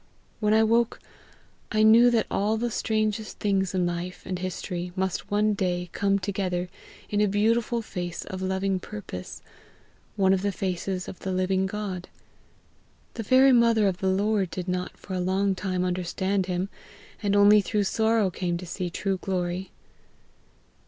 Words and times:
When 0.39 0.55
I 0.55 0.63
woke, 0.63 0.99
I 1.71 1.83
knew 1.83 2.09
that 2.09 2.25
all 2.31 2.57
the 2.57 2.71
strangest 2.71 3.37
things 3.37 3.75
in 3.75 3.85
life 3.85 4.23
and 4.25 4.39
history 4.39 4.91
must 4.95 5.29
one 5.29 5.53
day 5.53 5.91
come 5.93 6.17
together 6.17 6.69
in 7.11 7.21
a 7.21 7.27
beautiful 7.27 7.83
face 7.83 8.25
of 8.25 8.41
loving 8.41 8.79
purpose, 8.79 9.43
one 10.15 10.33
of 10.33 10.41
the 10.41 10.51
faces 10.51 11.07
of 11.07 11.19
the 11.19 11.31
living 11.31 11.67
God. 11.67 12.09
The 13.13 13.21
very 13.21 13.51
mother 13.51 13.87
of 13.87 13.99
the 13.99 14.09
Lord 14.09 14.49
did 14.49 14.67
not 14.67 14.97
for 14.97 15.13
a 15.13 15.19
long 15.19 15.53
time 15.53 15.85
understand 15.85 16.47
him, 16.47 16.69
and 17.21 17.35
only 17.35 17.61
through 17.61 17.83
sorrow 17.83 18.31
came 18.31 18.57
to 18.57 18.65
see 18.65 18.89
true 18.89 19.17
glory. 19.17 19.69